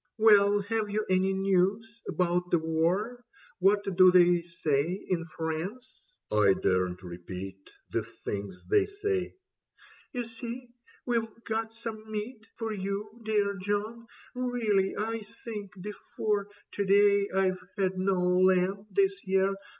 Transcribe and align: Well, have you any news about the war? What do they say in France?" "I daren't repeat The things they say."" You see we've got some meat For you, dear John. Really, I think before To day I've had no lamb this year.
Well, 0.17 0.61
have 0.61 0.89
you 0.89 1.05
any 1.11 1.31
news 1.31 2.01
about 2.07 2.49
the 2.49 2.57
war? 2.57 3.23
What 3.59 3.83
do 3.95 4.09
they 4.09 4.41
say 4.41 4.93
in 5.09 5.25
France?" 5.25 6.01
"I 6.47 6.55
daren't 6.55 7.03
repeat 7.03 7.69
The 7.91 8.01
things 8.01 8.63
they 8.67 8.87
say."" 8.87 9.35
You 10.13 10.25
see 10.27 10.69
we've 11.05 11.29
got 11.45 11.75
some 11.75 12.11
meat 12.11 12.47
For 12.55 12.73
you, 12.73 13.21
dear 13.23 13.53
John. 13.57 14.07
Really, 14.33 14.95
I 14.97 15.21
think 15.45 15.79
before 15.79 16.47
To 16.71 16.83
day 16.83 17.29
I've 17.29 17.59
had 17.77 17.99
no 17.99 18.19
lamb 18.21 18.87
this 18.89 19.23
year. 19.27 19.53